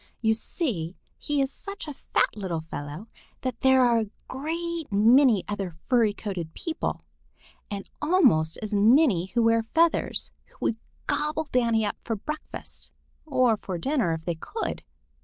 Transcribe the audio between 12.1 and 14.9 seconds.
breakfast or for dinner if they could.